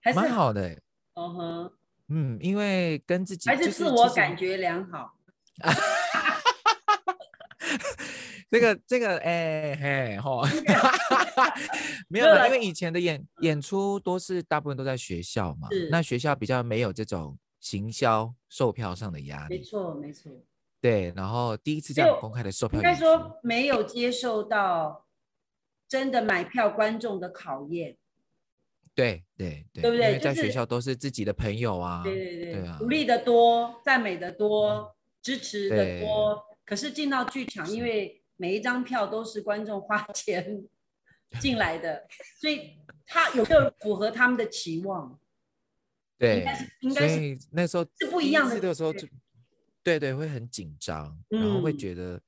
[0.00, 0.70] 还是蛮好的。
[1.14, 1.72] 嗯哼，
[2.08, 5.16] 嗯，因为跟自己还是自我感觉良好。
[8.50, 10.42] 这个这个哎嘿吼，
[12.08, 17.38] 没有了，因为以前的演演出都是大部分都在学校嘛，那学校比较没有这种。
[17.60, 20.30] 行销售票上的压力，没错没错，
[20.80, 21.12] 对。
[21.16, 25.04] 然后第一次这样公开的售票，应该说没有接受到
[25.88, 27.96] 真的买票观众的考验。
[28.94, 30.20] 对对对，对不对？
[30.20, 34.96] 在学校都是自己的朋友啊，对对对，对啊，鼓励的多，赞美的多，
[35.28, 36.42] 支持的多。
[36.64, 40.64] 可是进到剧场，因为每一张票都是观众花 钱
[41.40, 42.06] 进来的，
[42.40, 45.18] 所以他有没有符合他们的期望？
[46.18, 49.06] 对，应该是应该是那时候是不一样的时候，就
[49.82, 52.20] 对对，会很紧张，然后会觉得，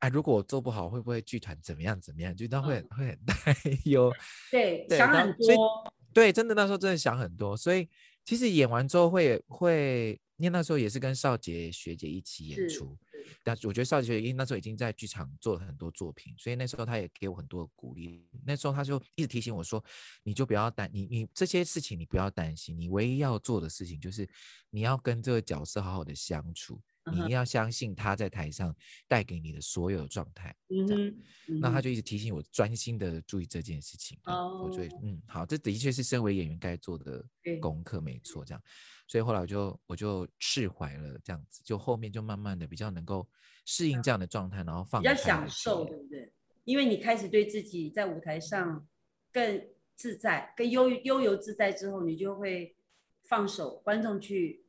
[0.00, 2.34] 哎，如果我做不好，会不会剧团怎么样怎么样？
[2.34, 3.36] 就那会会很担
[3.84, 4.12] 忧，
[4.50, 7.88] 对，想很多，对，真的那时候真的想很多，所以
[8.24, 12.96] 其实演完之后会会，因为那时候也是跟少杰学姐一起演出。
[13.42, 18.22] 但我觉得邵杰因那时候已经在剧场做了很多作品，所以那时候他也给我很多的鼓励。
[18.44, 19.82] 那时候他就一直提醒我说
[20.22, 24.28] ：“你就不要担，你你这些事情你不要担心，你唯一要做的事情就是
[24.68, 26.78] 你要跟这个角色好好的相处，
[27.12, 28.74] 你一定要相信他在台上
[29.06, 31.16] 带给你的所有的状态。”嗯
[31.60, 34.18] 那他就一直提醒我专心的注意这件事情。
[34.24, 37.24] 哦，我觉得嗯好，这的确是身为演员该做的
[37.60, 38.62] 功课，没错，这样。
[39.06, 43.28] 所以后来我就我就释怀了，这样子就后面就慢慢的比较能够
[43.66, 46.32] 适应这样的状态，然后放比较享受，对不对？
[46.64, 48.88] 因为你开始对自己在舞台上
[49.30, 52.74] 更自在、更悠悠游自在之后，你就会
[53.28, 54.64] 放手，观众去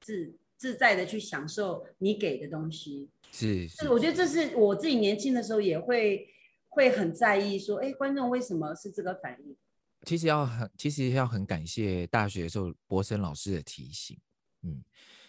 [0.00, 3.08] 自自在的去享受你给的东西。
[3.32, 6.28] 是，是，我觉得这是我自己年轻的时候也会
[6.68, 9.56] 会很在意，说，哎，观众为什么是这个反应？
[10.04, 14.18] 其实要很，其实要很感谢大学的时候博森老师的提醒，
[14.62, 14.84] 嗯，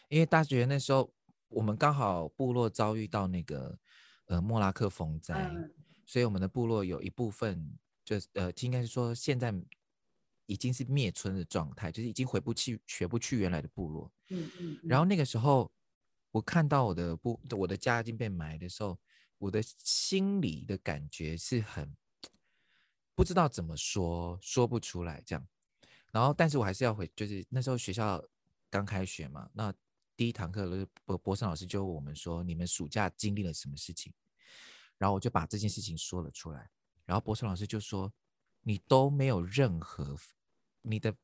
[0.10, 1.10] 因为大学那时候
[1.48, 3.78] 我们刚好部落遭遇到那个
[4.26, 5.50] 呃莫拉克风灾，
[6.06, 7.72] 所以我们的部落有一部分
[8.04, 9.54] 就呃应该是说现在
[10.52, 15.72] 已经是灭村的状态，就是已经回不去学不去原来的部落，嗯嗯，然后那个时候
[16.32, 19.00] 我看到我的部我的家已经被埋的时候，
[19.38, 21.96] 我的心里的感觉是很。
[23.14, 25.48] 不知道怎么说，说不出来这样。
[26.12, 28.24] 然后，但是我还是要回，就是那时候学校
[28.70, 29.48] 刚开学嘛。
[29.54, 29.72] 那
[30.16, 34.12] 第一堂课，博博生老师就问我们说：“你们暑假经历了什么事情？”
[34.98, 36.70] 然后我就把这件事情说了出来。
[37.06, 38.12] 然后博生老师就说
[38.64, 40.18] ：“你都没有任何，
[40.82, 41.16] 你的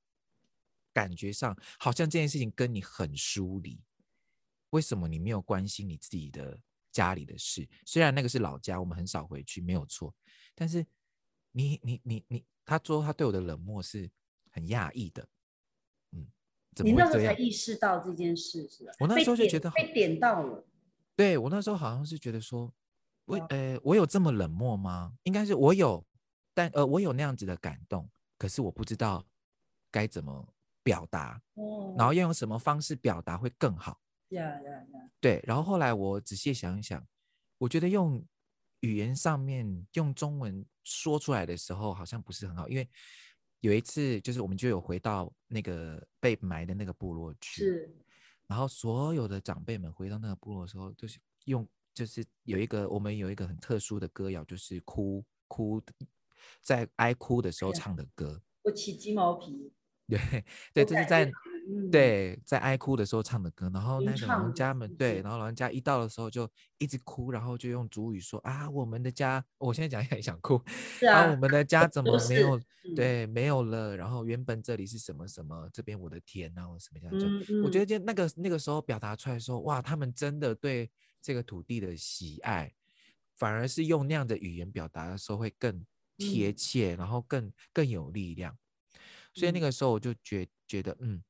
[0.93, 3.82] 感觉上好像这件事情跟你很疏离。
[4.70, 6.60] 为什么你没有关心你自己的
[6.91, 7.67] 家里的事？
[7.86, 10.13] 虽然那个是老家，我们很少回去，没有错，
[10.56, 10.86] 但是。”
[11.54, 14.08] 你你你你，他说他对我的冷漠是
[14.52, 15.28] 很讶异的，
[16.12, 16.28] 嗯，
[16.76, 18.91] 怎么你那时候才意识到这件事是吧？
[19.00, 20.63] 我那时候就觉得被点到了，
[21.15, 22.72] 对我那时候好像是觉得说，
[23.26, 25.17] 我呃我有这么冷漠吗？
[25.24, 26.06] 应该是我有，
[26.54, 29.26] 但呃我有那样子的感动，可是我不知道
[29.98, 30.48] 该怎么
[30.84, 31.42] 表达，
[31.98, 34.00] 然后要用什么方式表达会更好。
[35.20, 37.04] 对，然后后来我仔细想一想，
[37.58, 38.24] 我觉得用
[38.82, 42.88] 语言上面用中文说出来的时候，好像不是很好，因为
[43.62, 47.96] 有一次就是我们就有回到那个被埋的那个部落去，是，
[48.46, 55.82] 然后所有的长辈们回到那个部落的时候，就是用就是有一个我们有一个很特殊的歌谣，就是哭哭
[56.62, 59.74] 在哀哭的时候唱的歌，我起鸡毛皮。
[60.08, 61.30] 对对，这是在
[61.91, 70.56] 对在哀哭的时候唱的歌，然后那个老人家们对，然后老人家一到的时候就一直哭，然后就用主语说啊，我们的家，我现在讲也想哭，
[71.10, 72.60] 啊，我们的家怎么没有
[72.96, 73.98] 对没有了？
[73.98, 77.28] 然后原本这里是什么什么，这边我的天然后什么样就
[77.62, 80.89] 我觉得就那个那个时候表达出来说，哇，他们真的对
[81.22, 82.74] 这个土地的喜爱，
[83.34, 85.86] 反而是用那样的语言表达的时候会更
[86.17, 88.58] 贴切，然后更更有力量。
[89.38, 91.23] 所以那个时候我就觉觉得，嗯，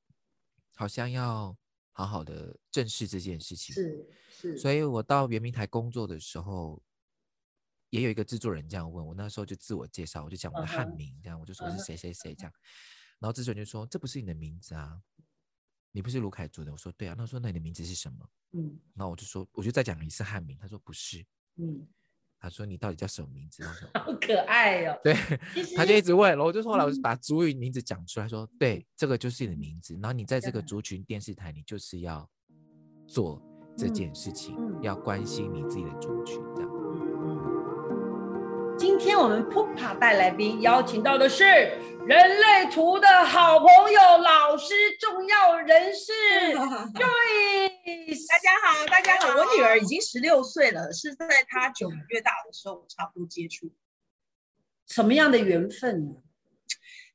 [0.75, 1.55] 好像要
[1.91, 3.75] 好好的正视这件事情。
[3.75, 4.57] 是是。
[4.57, 6.81] 所以我到圆明台工作的时候，
[7.89, 12.53] 也有一个制作人这样问我，那时候就自我介绍，我就讲我的汉名，这样我就说是谁谁谁这样。
[13.19, 15.01] 然后制作人就说：“这不是你的名字啊，
[15.91, 18.79] 你不是卢凯族的。”我说：“对啊。”他说：“那你的名字是什么？”嗯。
[18.93, 21.25] 然后我就说：“我就再讲一次汉名。”他说：“不是。”
[21.57, 21.87] 嗯。
[22.39, 23.63] 他说：“你到底叫什么名字？”
[23.95, 25.00] 好可爱哦。
[25.04, 25.15] 对，
[25.76, 29.93] 他就一直问，然后我就说：“后来我就把族语名字讲出来，说：对，这个就是你的名字。
[29.95, 32.30] 然后你在这个族群电视台，你就是要
[33.08, 33.41] 做
[33.76, 36.71] 这件事情，要关心你自己的族群，这样。”
[38.78, 46.13] 今天我们 Pupa 带来宾邀请到的是人类图的好朋友、老师、重要人士
[46.93, 47.66] Joyce。
[47.88, 49.34] 大家好，大家好。
[49.34, 53.71] 我女儿已经十六岁了，是在她九个月大的时候我差不多接触。
[54.88, 56.15] 什么样的缘分呢？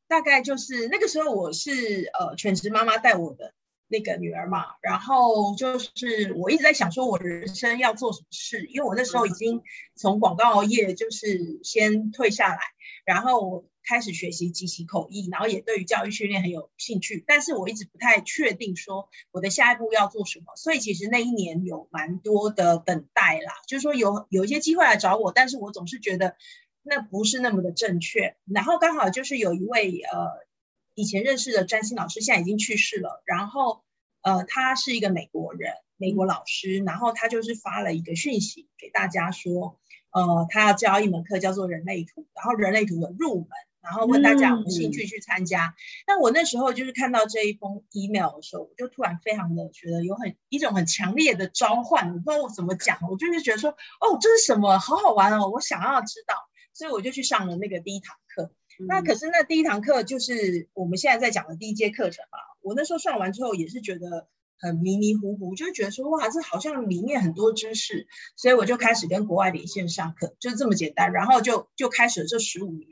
[0.07, 3.53] 大概就是那个时候，我是呃全职妈妈带我的。
[3.93, 9.61] 那个女儿嘛，然后就是我一直在想说，我人生要做什么事，因为我那时候已经
[9.95, 12.59] 从广告业就是先退下来，
[13.05, 26.35] 然后开始学习即席口译，然后也对于教育训练很有兴趣，但是我一直不太确定说我的下一步要做什么，所以其实那一年有蛮多的等待啦，就是说有有一些机会来找我，但是我总是觉得
[26.83, 30.51] 那不是那么的正确，然后刚好就是有一位呃。
[30.95, 33.83] 以前认识的占星老师现在已经去世了，然后，
[34.21, 39.79] 呃，他是一个美国人，美国老师，然后他就是发了一个讯息给大家说，
[40.11, 43.49] 呃，他要教一门课叫做人类图，然后人类图的入门，
[43.81, 45.75] 然后问大家有没有兴趣去参加。
[46.07, 54.79] 那我那时候就是看到这一封 email 的时候，我就突然非常的觉得有很一种很强烈的召唤，我不知道我怎么讲，我就是觉得说，哦，这是什么？
[54.79, 56.35] 好好玩哦，我想要知道，
[56.75, 58.53] 所以我就去上了那个第一堂课。
[58.79, 62.39] 那可是那第一堂课就是我们现在在讲的第一节课程嘛。
[62.63, 68.07] 我那时候上完之后也是觉得很迷迷糊糊，就觉得说哇，这好像里面很多知识，
[68.37, 71.13] 所以我就开始跟国外连线上课，就这么简单。
[71.13, 72.89] 然后就就开始了这十五年，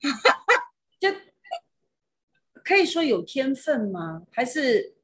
[1.00, 1.12] 就
[2.62, 4.22] 可以说有天分吗？
[4.30, 4.94] 还是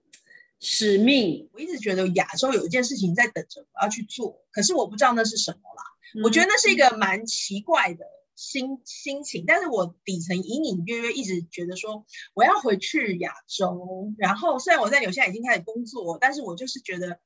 [0.60, 1.48] 使命？
[1.52, 5.82] 我一直觉得亚洲有一件事情在等着我要去做，可是我不知道那是什么啦。
[6.22, 8.06] 我觉得那是一个蛮奇怪的。
[8.36, 17.18] 心心情，但是我底层隐隐约约一直觉得说我要回去亚洲，然后虽然我在纽西兰已经开始工作，但是我就是觉得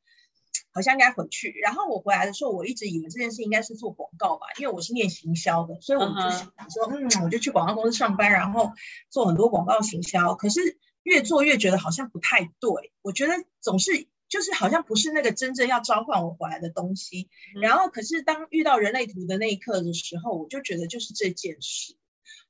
[0.72, 1.52] 好像应该回去。
[1.62, 8.72] 然后我回来的时候，我一直以为这件事应该是做广告吧，因为我是念行销的，所以我就想说，嗯，我就去广告公司上班，然后
[9.10, 10.36] 做很多广告行销。
[10.36, 14.06] 可是越做越觉得好像不太对，我觉得总是。
[14.30, 17.28] 就是好像不是那个真正要召唤我回来的东西，
[17.60, 21.96] 然后可是当遇到人类图的那一刻的时候，我就觉得就是这件事，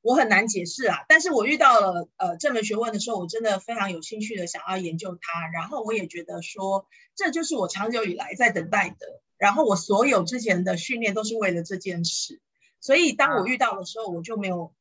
[0.03, 1.07] 我很难解释啊。
[1.09, 12.43] 但是我遇到了呃这门学问的时候，我真的非常有兴趣的想要研究它，然后我也觉得说这就是我长久以来在等待的，然后我所有之前的训练都是为了这件事，
[12.79, 14.75] 所以当我遇到的时候，我就没有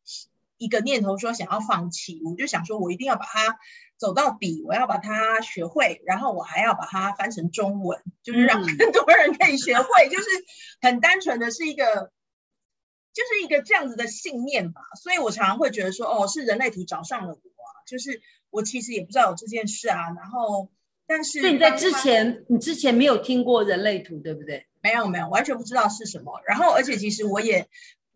[0.58, 3.58] 一个念头说想要放弃，我就想说我一定要把它。
[4.00, 10.26] 走到底，我要把它学会，然后我还要把它翻成中文，就是让更多人可以学会，就是
[10.80, 12.12] 很单纯的是一个，
[13.14, 14.82] 就是一个这样子的信念吧。
[15.04, 20.12] 所以我常常会觉得说，哦，是人类图找上了我，啊，就是我其实也不知道有这件事啊。
[20.16, 20.70] 然后，
[21.06, 24.68] 但是，所以你在之前，你之前没有听过人类图，对不对？
[24.82, 26.40] 没有，没有，完全不知道是什么。
[26.48, 27.68] 然后，而且其实我也，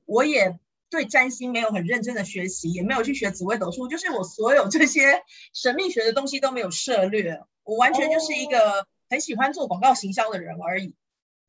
[0.05, 0.57] 我也。
[0.93, 7.41] 对占星没有很认真的学习，也没有去学紫微斗数，就是我所有这些神秘学的东西都没有涉略。
[7.63, 10.95] 我完全就是一个很喜欢做广告行销的人而已，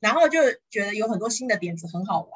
[0.00, 2.30] 然后就觉得有很多新的点子很好玩。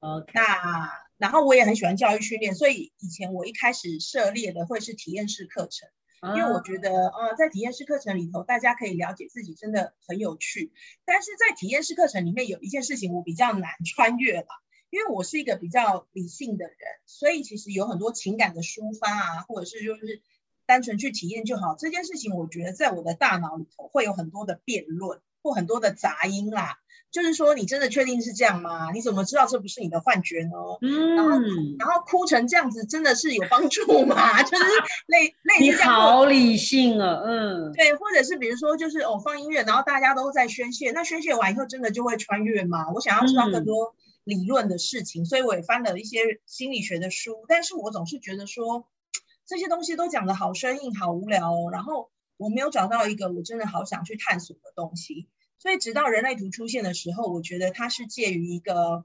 [0.00, 5.88] OK，那然后我也很喜欢教育训练，所以以前我一开始涉猎的会是体验式课程，
[6.36, 10.74] 因为我觉得呃在体验式课程里头，大家可以了解自己真的很有趣。
[11.06, 14.46] 但是在体验式课程里面有一件事情我比较难穿越了，
[14.90, 16.76] 因为我是一个比较理性的人，
[17.06, 20.20] 所以其实有很多情感的抒发啊，或者是就是
[20.66, 26.78] 单纯去体验就好这件事情，我觉得在我的大脑里头会有很多的辩论或很多的杂音啦。
[27.12, 28.92] 就是说，你真的确定是这样吗？
[28.92, 30.52] 你怎么知道这不是你的幻觉呢？
[30.80, 31.30] 嗯，然后
[31.76, 34.40] 然后哭成这样子，真的是有帮助吗？
[34.46, 34.64] 就是
[35.06, 42.88] 类类似你好理性啊，嗯，对，或者是比如说，就是哦放音乐，然后大家都在宣泄，那宣泄完以后，真的就会穿越吗？
[42.94, 43.96] 我想要知道更多
[44.30, 48.88] 理论的事情，所以我也翻了一些心理学的书，但是我总是觉得说
[49.44, 55.28] 这些东西都讲的好生硬，好无聊哦，然后我没有找到一个我真的好想去探索的东西。
[55.58, 59.04] 所以，直到人类图出现的时候，我觉得它是介于一个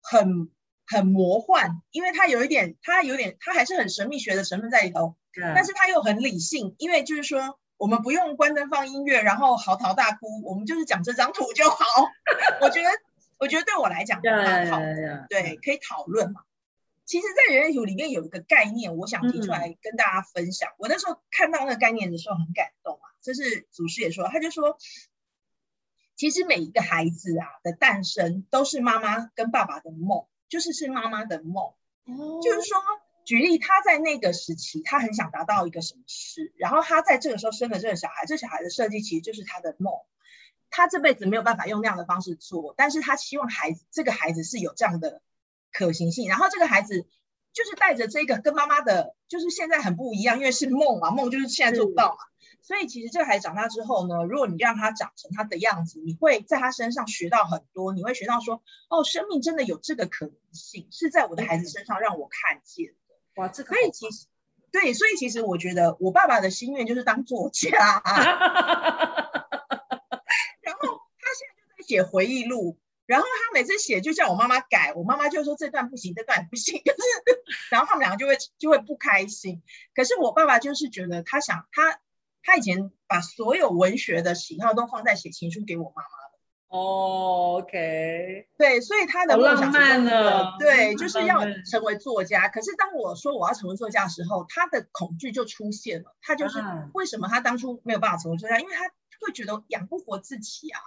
[0.00, 0.50] 很
[0.86, 5.16] 很魔幻，因为它有一点，它有点，它还是很神秘学的成分在里头，
[5.54, 11.84] 但是它又很理性，因为就是说，我们不用关灯放音乐，然后嚎啕大哭，我们就是讲这张图就好。
[12.62, 12.88] 我觉得，
[13.38, 14.78] 我觉得对我来讲蛮好，
[15.28, 16.42] 对，可以讨论嘛。
[17.04, 20.72] 其实，在人类图里面有一个概念，我想提出来跟大家分享。
[20.78, 24.78] 我那时候看到那个概念的时候很感动啊，就是祖师也说，他就说。
[26.18, 31.74] 其实每一个孩子啊的诞生都是妈妈跟爸爸的梦，就是是妈妈的梦。
[32.06, 32.78] 哦，就是说，
[33.26, 39.92] 举例他在那个时期，他很想达到一个什么事，然后他在这个时候生了这个小孩，这小孩的设计其实就是他的梦。
[40.70, 45.22] 他这辈子没有办法用那样的方式做，但是他希望孩子这个孩子是有这样的
[45.72, 47.06] 可行性，然后这个孩子
[47.52, 52.18] 就是带着这个跟妈妈的，就是现在很不一样，因为是梦嘛，梦就是现在做不到嘛。
[52.62, 57.92] 所以其实这个孩子长大之后呢，如果你让他长成他的样子，你会在他身上学到很多。
[57.92, 63.14] 你会学到说，哦，生命真的有这个可能性，是在我的孩子身上让我看见的。
[63.36, 64.26] 哇，这个所以其实
[64.72, 68.02] 对，所以其实我觉得我爸爸的心愿就是当作家。
[71.86, 76.98] 写回忆录，然后他每次写就叫我妈妈改，我妈妈就说这段不行，这段不行， 就是，
[77.70, 79.62] 然后他们两个就会就会不开心。
[79.94, 82.00] 可是我爸爸就是觉得他想他。
[82.48, 86.38] 他以前把所有文学的喜好都放在写情书给我妈妈了。
[86.68, 89.78] 哦，OK，对，所以他的梦想是
[90.60, 92.48] 对，就是要成为作家。
[92.48, 96.14] 可是当我说我要成为作家的时候，他的恐惧就出现了。
[96.22, 96.62] 他就是
[96.94, 98.60] 为什么他当初没有办法成为作家？
[98.60, 98.84] 因为他
[99.20, 100.80] 会觉得养不活自己啊。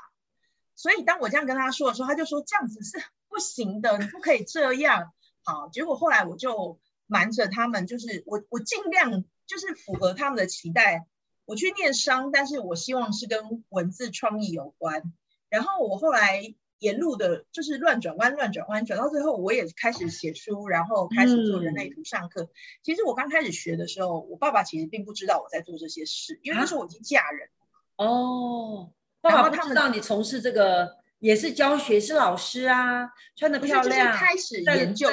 [0.79, 5.11] 所以当我这样跟他说的时候，他就说这样子是不行的，你不可以这样。
[5.43, 11.05] 好，结果后来我就瞒着他们，就是我我尽量就是符合他们的期待。
[11.43, 15.11] 我去念商，但是我希望是跟文字创意有关。
[15.49, 22.49] 然后我后来沿路的，就是乱转弯，乱转弯，转到最后，我也开始写书，然后开始做人类图上课。
[22.83, 28.93] 其实我刚开始学的时候，我爸爸其实并不知道我在做这些事，因为那时候我已经嫁人了哦。
[29.21, 34.15] 爸爸不知道你从事这个，也是教学，是老师啊，穿的漂亮。
[34.15, 35.09] 开始研究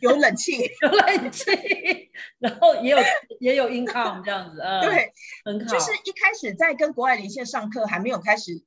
[0.00, 1.50] 有冷气， 有冷气，
[2.38, 2.98] 然后也有
[3.38, 5.12] 也有 income 这样子啊， 对，
[5.44, 5.72] 很好。
[5.72, 8.62] 就是一开始在跟国外连线上课，还没有开始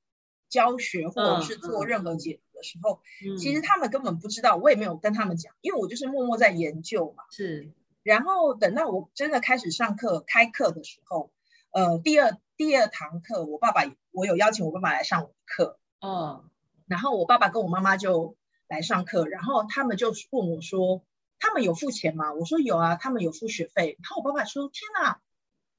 [0.47, 3.01] 教学或者是做任何解读的时候，
[3.37, 7.23] 其实他们根本不知道，我也没有跟他们讲，因为我就是默默在研究嘛。
[7.31, 7.69] 是，
[8.03, 11.31] 然后等到我真的开始上课开课的时候，
[11.71, 16.49] 呃，第二第二堂课，我爸爸我有邀请我爸爸来上我的课，嗯，
[16.87, 18.35] 然后我爸爸跟我妈妈就
[18.67, 21.03] 来上课，然后他们就问我说。
[21.37, 22.33] 他们有付钱吗？
[22.33, 23.97] 我说有啊，他们有付学费。
[24.01, 25.19] 然后我爸爸说：“天哪，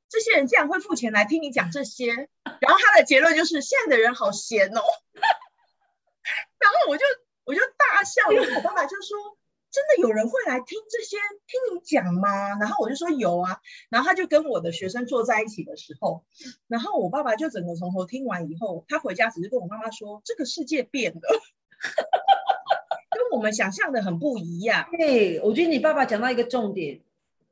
[0.09, 2.29] 这些人竟然会付钱来听你讲这些。”
[2.61, 4.81] 然后他的结论就是现在的人好闲哦。
[6.61, 7.05] 然后我就
[7.45, 9.39] 我就大笑，因为我爸爸就说
[9.77, 13.61] ：“真的有人会来听这些听你讲吗？”然后我就说有啊。
[13.91, 16.25] 然后他就跟我的学生坐在一起的时候，
[16.67, 21.21] 然后我爸爸就整个从头听完以后，他回家只是跟我妈妈说：“这个世界变了。
[23.13, 24.89] ”跟我们想象的很不一样。
[24.97, 27.03] 对，我觉得你爸爸讲到一个重点，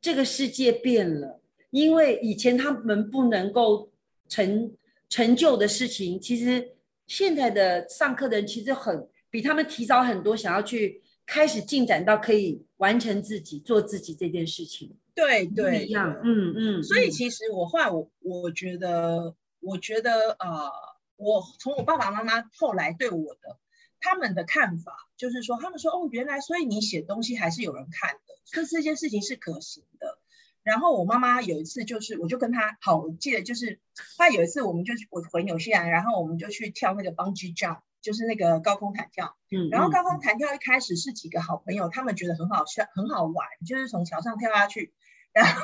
[0.00, 3.90] 这个世界变了，因为以前他们不能够
[4.30, 4.74] 成
[5.10, 6.72] 成就的事情，其实
[7.06, 14.96] 现在的上课的人其实很比他们提早很多，想要去开始进展到可以完成自己做自己这件事情。
[15.14, 16.82] 对对，一样，嗯嗯。
[16.82, 20.70] 所以其实我后来我我觉得，我觉得呃，
[21.16, 23.58] 我从我爸爸妈妈后来对我的。
[24.06, 30.18] 他们的看法就是说，他们说哦，原来所以你写东西还是有人看的，所以这件事情是可行的。
[30.62, 33.80] 然后我妈妈有一次就是，我就跟她好，我记得就是，
[34.18, 39.36] 她有一次我们就我回纽西兰，然后我们就去跳那个 bungee jump，就是那个高空弹跳。
[39.50, 44.94] 嗯，然后高空弹跳一开始是几个好朋友，他们觉得很好笑，很好玩，就是从桥上跳下去，
[45.32, 45.52] 然后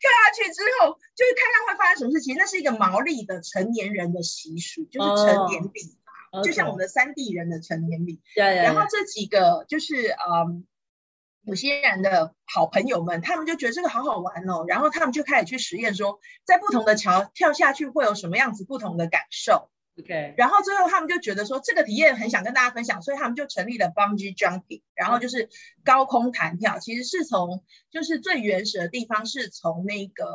[0.00, 2.36] 跳下去之后，就是看看会发生什么事情。
[2.36, 5.98] 那是一个毛利的成年人的习俗，就是成年礼
[6.32, 8.20] 嘛，就像我们的三地人的成年礼。
[8.34, 8.56] 对。
[8.56, 10.66] 然后这几个就是嗯。
[11.44, 19.68] 有些人的好朋友们，他们就觉得这个好好玩哦，然后他们就开始去实验，说在不同的桥跳下去会有什么样子不同的感受。
[19.98, 25.48] OK，然后最后他们就觉得说这个体验很想跟大家分享，所以他们就成立了 bungee jumping，然后就是
[25.84, 26.78] 高空弹跳。
[26.78, 30.34] 其实是从就是最原始的地方是从那个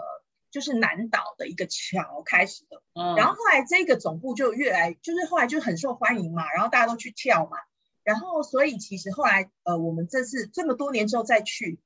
[0.51, 2.81] 就是南岛的一个桥开始的，
[3.15, 7.57] 然后后来这个总部就越来就是后来就很受欢迎嘛，然后大家都去跳嘛。
[8.03, 11.81] 然后，所以其实后来，呃，我们这次这么多年之后再去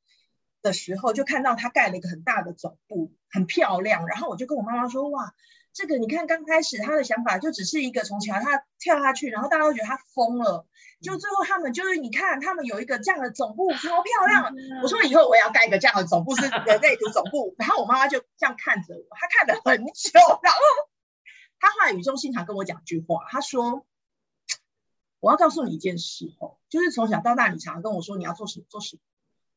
[0.61, 4.05] 的时候，就看到他盖了一个很大的总部，很漂亮。
[4.05, 5.33] 然后我就跟我妈妈说：“哇，
[5.73, 10.67] 这个你看，刚开始他的想法就只是一个从桥他跳下去，然后大家都觉得他疯了。
[11.01, 14.53] 就最后他们就是你看，他们有一个这样的总部，超漂亮。
[14.83, 17.55] 我说以后我也要盖一个这样的总部，是人类图总部。
[17.57, 20.59] 然后我妈妈就这样看着我，她看了很久，然后
[21.59, 23.85] 她后来语重心长跟我讲句话，她说。
[25.19, 29.01] 我要告诉你一件事哦，就是从小到大，你常常跟我说你要做什么做什么，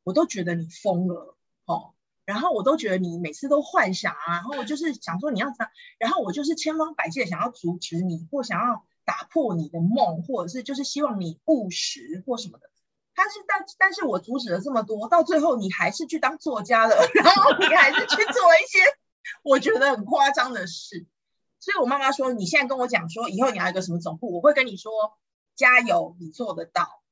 [0.03, 1.94] 我都觉得你疯了哦。
[2.25, 5.67] 然后我都觉得你每次都幻想啊，然后我就是想说你要怎，
[5.99, 12.71] 然后我就是千方百计的想要阻止你，或想要打破你的梦，或者是就是希望你务实或什么的。
[13.15, 18.79] 但是但但是我阻止了这么多，到最后你还是去当作家了， 然后你还是去做一些
[19.43, 21.07] 我觉得很夸张的事。
[21.61, 24.93] 所以我妈妈说，你现在跟我讲说以后你要一个什么总部，我会跟你说。
[25.57, 27.04] 加油，你做得到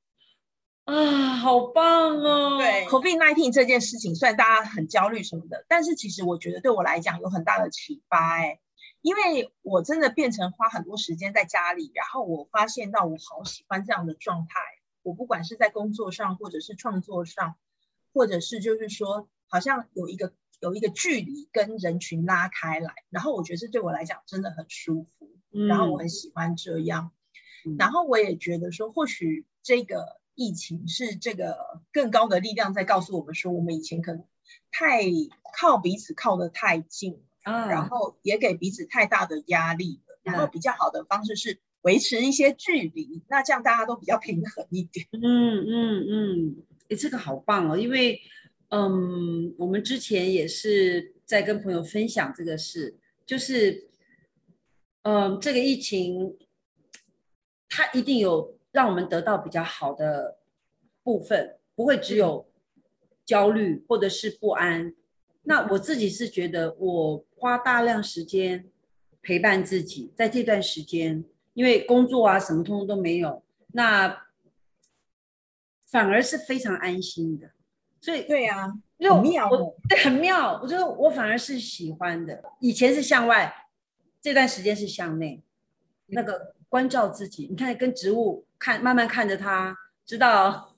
[0.85, 1.37] 啊！
[1.37, 2.59] 好棒哦。
[2.59, 8.61] 对，COVID nineteen 这件事情，虽然大家很焦虑什么的，但是其实我觉得对我来讲有很大的启发哎，
[9.01, 14.61] 因为我真的变成花很多时间在家里，然后我发现到我好喜欢这样的状态。
[15.03, 17.57] 我不管是在工作上，或者是创作上，
[18.13, 27.11] 或者是就是说，好像有一个有一个距离跟人群拉开来，然后我觉得这对我来讲真的很舒服，然后我很喜欢这样。
[27.79, 34.25] 然后我也觉得说，或许这个疫情是这个更高的力量在告诉我们说，我们以前可能
[34.71, 35.05] 太
[35.59, 40.19] 靠彼此靠得太近啊，然后也给彼此太大的压力了。
[40.23, 45.07] 然后比较好的方式是维持一些距离，那这样大家都比较平衡一点。
[45.13, 46.57] 嗯嗯嗯，
[46.89, 48.21] 哎，这个好棒哦，因为
[48.69, 53.89] 嗯，我们之前也是在跟朋友分享这个事，就是
[55.03, 56.37] 嗯，这个疫情。
[57.75, 60.39] 它一定有让我们得到比较好的
[61.03, 62.49] 部分，不会只有
[63.25, 64.95] 焦虑或者是不安。
[65.43, 68.65] 那我自己是觉得，我花大量时间
[69.21, 73.43] 陪伴自己，在这段时间，因为工作啊什么通通都没有，
[73.73, 74.25] 那
[75.87, 77.51] 反而是非常安心的。
[78.01, 79.51] 所以对呀，很妙，
[79.89, 80.59] 对，很妙。
[80.63, 82.43] 我觉得我反而是喜欢的。
[82.61, 83.67] 以前是向外，
[84.23, 85.43] 这段时间是向内，
[86.07, 86.55] 那个。
[86.73, 90.77] 关照自己，你看跟植物看，慢慢看着他，知道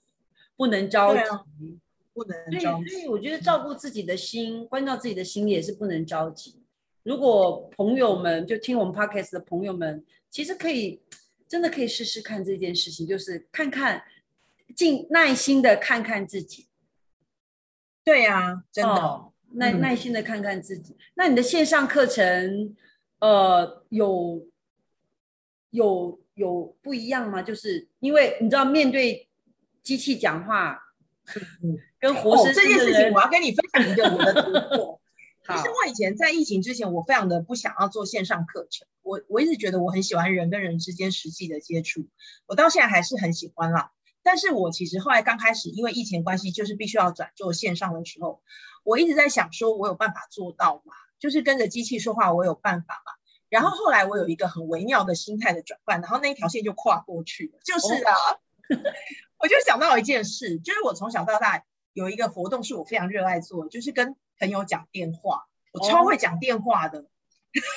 [0.57, 1.79] 不能着急，
[2.15, 2.89] 不能着急。
[2.89, 6.65] 所以我觉得照顾自己的心，关照自己的心也是不能着急。
[7.03, 11.03] 如果朋友们就听我们 podcast 的朋友们，其实可以
[11.47, 14.03] 真的可以试试看这件事情，就是看看，
[14.75, 16.69] 尽耐心的看看自己。
[18.03, 20.97] 对呀，真的耐耐心的看看自己。
[21.17, 22.75] 那你的线上课程，
[23.19, 24.47] 呃，有。
[25.75, 27.43] 有有不一样吗？
[27.43, 29.29] 就是因为你知道，面对
[29.83, 30.81] 机器讲话，
[31.99, 35.01] 跟活生生这件事情，我要跟你分享一个我的突破。
[35.47, 38.89] 其实我以前在疫情之前，我非常的不想要做线上课程。
[39.03, 42.09] 我我一直觉得我很喜欢人跟人之间实际的接触，
[42.47, 43.93] 我到现在还是很喜欢啦。
[44.23, 48.43] 但是我其实后来刚开始，因为疫情关系，就是必须要转做线上的时候，
[48.85, 50.95] 我一直在想，说我有办法做到吗？
[51.21, 53.13] 就是跟着机器说话，我有办法吗？
[53.55, 57.61] 然后后来我有一个很微妙的心态的转换，然后那一条线就跨过去了。
[57.65, 58.13] 就是啊，
[59.39, 67.07] 我就想到一件事，就是我从小到大有一个活动是我非常热爱做，就是跟朋友讲电话，我超会讲电话的。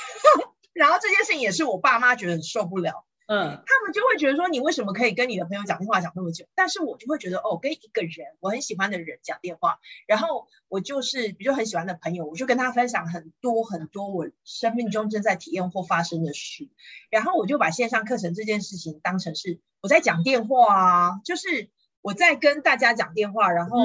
[0.74, 3.06] 然后这件事情也是我爸妈觉得很受不了。
[3.28, 6.46] 嗯，他们就会觉得说，你为什么可以跟你的朋友讲电话讲那么久？
[6.56, 16.70] 但是我就会觉得，哦，跟一个人我很喜欢的人讲电话，然后我就是比如很喜欢的朋友，我就跟他分享很多很多我生命中正在体验或发生的事，
[17.10, 21.70] 然后我就把线上课程这件事情当成是我在讲电话啊，就是。
[22.08, 23.78] 我在跟大家讲电话，然后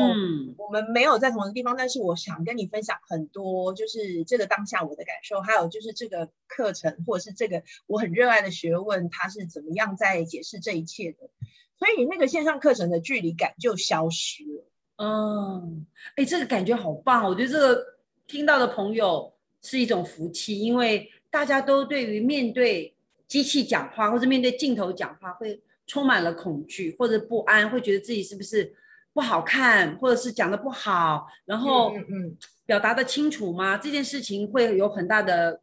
[0.56, 11.30] 我们没有在同一个地方，但是我想跟你分享很多，就是这个当下我的感受，还有就是这个课程或者是这个我很热爱的学问，它是怎么样在解释这一切的，
[11.80, 14.70] 所以那个线上课程的距离感就消失了。
[14.98, 17.84] 嗯，哎，这个感觉好棒，我觉得这个
[18.28, 22.94] 听到的朋友是一种福气，因为大家都对于面对
[23.26, 25.60] 机器讲话或者面对镜头讲话会。
[25.92, 28.72] 充满了恐惧或者不安，会觉得自己是不是
[29.12, 32.34] 不好看，或者是讲的不好，然后嗯
[32.64, 33.76] 表达的清楚吗？
[33.76, 35.60] 这件事情会有很大的，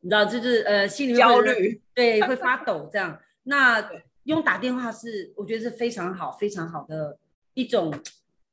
[0.00, 3.18] 你知道，就是呃心里焦虑，对， 会发抖这样。
[3.42, 3.84] 那
[4.22, 7.18] 用打电话是我觉得是非常好、非常好的
[7.54, 7.92] 一种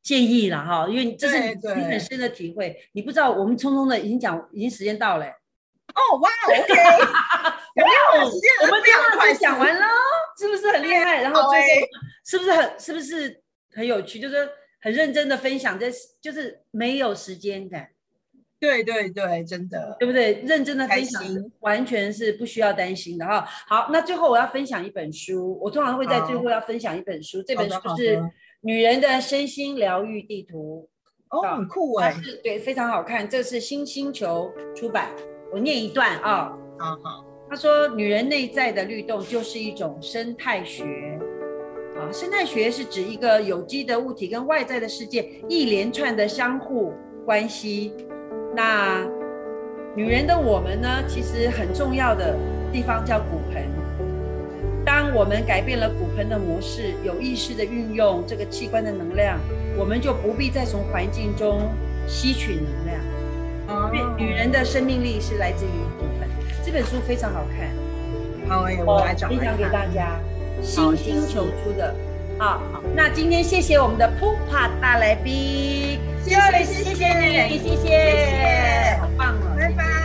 [0.01, 2.75] 建议了哈，因为这是你很深的体会。
[2.93, 5.27] 你不知道，我们匆匆的已经讲，已经时间到了。
[5.27, 6.73] 哦，哇，OK，
[7.75, 8.49] 有没有时间？
[8.63, 9.85] 我们电话快讲完了。
[10.39, 11.21] 是不是很厉害？
[11.21, 11.67] 然后最后
[12.23, 13.41] 是不是很是不是
[13.74, 14.20] 很有趣？
[14.20, 14.49] 就是
[14.82, 15.88] 很认真的分享，这
[16.22, 17.89] 就是没有时间感。
[18.60, 20.34] 对对对，真的，对不对？
[20.45, 21.24] 认真的分享，
[21.62, 23.45] 完全是不需要担心的哈。
[23.68, 27.41] 好，那最后我要分享一本书，我通常会在最后要分享一本书。
[27.43, 28.18] 这本书是
[28.60, 30.89] 《女人的身心疗愈地图》。
[31.38, 33.30] 哦，很酷哎，是对，非常好看。
[33.30, 35.10] 这是新星球出版，
[35.53, 36.51] 我念一段啊。
[36.78, 37.26] 好好。
[37.49, 40.84] 他说：“女人内在的律动就是一种生态学
[42.10, 46.91] 啊，生态学是指一个有机的物体跟外在的世界一连串的相互
[47.24, 47.93] 关系。
[48.55, 49.05] 那
[49.95, 52.36] 女人的我们呢，其实很重要的
[52.74, 53.64] 地方叫骨盆。
[54.84, 59.39] 当我们改变了骨盆的模式，有意识的运用这个器官的能量，
[59.78, 61.62] 我们就不必再从环境中
[62.07, 62.99] 吸取能量。
[63.93, 66.28] 因为女人的生命力是来自于骨盆。”
[66.66, 67.70] 这本书非常好看，
[68.49, 70.20] 好诶，我来找分享给大家。
[70.62, 71.93] 新星球出的，
[72.38, 72.60] 啊，
[72.95, 77.43] 那今天谢谢我们的 Pupa 大来宾，谢谢，谢谢。
[77.45, 79.99] 你，谢谢，好棒哦。